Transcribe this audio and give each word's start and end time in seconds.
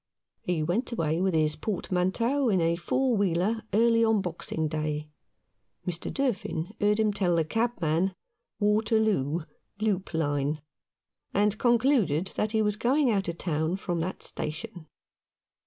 He 0.41 0.63
went 0.63 0.91
away 0.91 1.21
with 1.21 1.35
his 1.35 1.55
portmanteau 1.55 2.49
in 2.49 2.59
a 2.59 2.75
four 2.75 3.15
wheeler 3.15 3.61
early 3.71 4.03
on 4.03 4.19
Boxing 4.21 4.67
Day. 4.67 5.11
Mr. 5.85 6.11
Durfin 6.11 6.73
heard 6.81 6.99
him 6.99 7.13
tell 7.13 7.35
the 7.35 7.45
cabman," 7.45 8.15
Waterloo— 8.59 9.41
loop 9.79 10.15
line," 10.15 10.59
and 11.35 11.55
concluded 11.59 12.31
that 12.33 12.51
he 12.51 12.63
was 12.63 12.77
going 12.77 13.11
out 13.11 13.27
of 13.27 13.37
town 13.37 13.75
from 13.75 13.99
that 13.99 14.23
station. 14.23 14.87